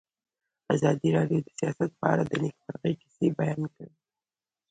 [0.75, 3.91] ازادي راډیو د سیاست په اړه د نېکمرغۍ کیسې بیان کړې.